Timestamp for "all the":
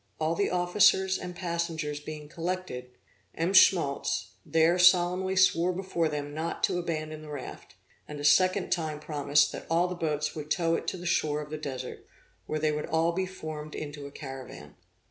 0.19-0.49, 9.69-9.93